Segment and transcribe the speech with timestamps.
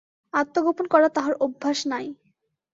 [0.33, 2.05] আত্মগোপন করা তাহার অভ্যাস নাই।